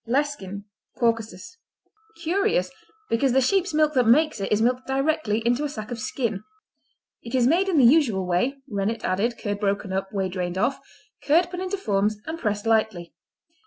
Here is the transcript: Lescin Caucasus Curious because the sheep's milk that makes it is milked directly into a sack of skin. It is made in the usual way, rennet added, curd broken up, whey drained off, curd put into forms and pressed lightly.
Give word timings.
Lescin 0.07 0.63
Caucasus 0.97 1.59
Curious 2.23 2.71
because 3.07 3.33
the 3.33 3.39
sheep's 3.39 3.71
milk 3.71 3.93
that 3.93 4.07
makes 4.07 4.39
it 4.41 4.51
is 4.51 4.59
milked 4.59 4.87
directly 4.87 5.43
into 5.45 5.63
a 5.63 5.69
sack 5.69 5.91
of 5.91 5.99
skin. 5.99 6.43
It 7.21 7.35
is 7.35 7.45
made 7.45 7.69
in 7.69 7.77
the 7.77 7.85
usual 7.85 8.25
way, 8.25 8.55
rennet 8.67 9.05
added, 9.05 9.37
curd 9.37 9.59
broken 9.59 9.93
up, 9.93 10.11
whey 10.11 10.27
drained 10.27 10.57
off, 10.57 10.79
curd 11.23 11.51
put 11.51 11.59
into 11.59 11.77
forms 11.77 12.17
and 12.25 12.39
pressed 12.39 12.65
lightly. 12.65 13.13